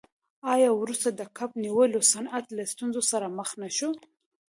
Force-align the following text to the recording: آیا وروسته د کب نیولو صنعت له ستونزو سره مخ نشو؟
آیا 0.53 0.69
وروسته 0.81 1.09
د 1.13 1.21
کب 1.37 1.49
نیولو 1.63 1.99
صنعت 2.13 2.45
له 2.57 2.63
ستونزو 2.71 3.01
سره 3.11 3.27
مخ 3.37 3.49
نشو؟ 3.61 3.89